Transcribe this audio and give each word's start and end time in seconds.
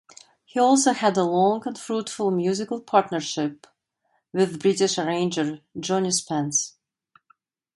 He 0.45 0.59
also 0.59 0.93
had 0.93 1.15
a 1.15 1.21
long 1.23 1.61
and 1.67 1.77
fruitful 1.77 2.31
musical 2.31 2.81
partnership 2.81 3.67
with 4.33 4.59
British 4.59 4.97
arranger 4.97 5.59
Johnnie 5.79 6.09
Spence. 6.09 6.75